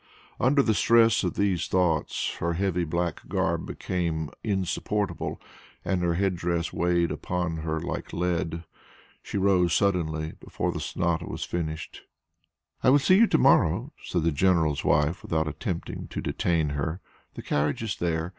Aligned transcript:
Under 0.39 0.63
the 0.63 0.73
stress 0.73 1.23
of 1.23 1.35
these 1.35 1.67
thoughts 1.67 2.37
her 2.39 2.53
heavy 2.53 2.85
black 2.85 3.21
garb 3.27 3.67
became 3.67 4.31
insupportable, 4.43 5.39
and 5.85 6.01
her 6.01 6.15
head 6.15 6.35
dress 6.37 6.73
weighed 6.73 7.11
upon 7.11 7.57
her 7.57 7.79
like 7.79 8.11
lead. 8.11 8.63
She 9.21 9.37
rose 9.37 9.75
suddenly, 9.75 10.31
before 10.39 10.71
the 10.71 10.79
sonata 10.79 11.27
was 11.27 11.43
finished. 11.43 12.01
"I 12.81 12.89
will 12.89 12.97
see 12.97 13.17
you 13.17 13.27
to 13.27 13.37
morrow," 13.37 13.93
said 14.03 14.23
the 14.23 14.31
general's 14.31 14.83
wife 14.83 15.21
without 15.21 15.47
attempting 15.47 16.07
to 16.07 16.19
detain 16.19 16.69
her; 16.69 16.99
"the 17.35 17.43
carriage 17.43 17.83
is 17.83 17.95
there. 17.97 18.29